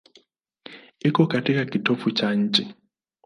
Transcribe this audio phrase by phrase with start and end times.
[0.99, 2.73] Iko katika kitovu cha nchi.